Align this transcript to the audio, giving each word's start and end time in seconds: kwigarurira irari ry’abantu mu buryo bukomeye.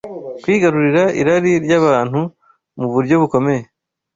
kwigarurira 0.41 1.03
irari 1.21 1.51
ry’abantu 1.65 2.19
mu 2.79 2.87
buryo 2.93 3.15
bukomeye. 3.21 3.63